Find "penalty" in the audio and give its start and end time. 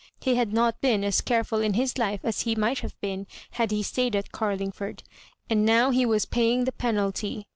6.71-7.45